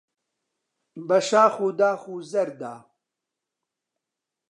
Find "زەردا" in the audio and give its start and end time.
2.31-2.75